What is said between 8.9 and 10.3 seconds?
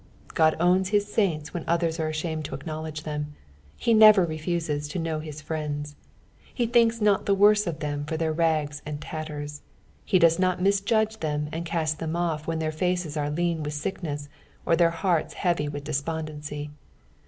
tatters. He